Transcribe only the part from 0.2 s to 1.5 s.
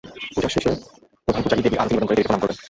পূজার শেষে প্রধান